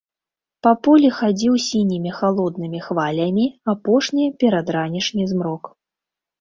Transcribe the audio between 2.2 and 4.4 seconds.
халоднымі хвалямі апошні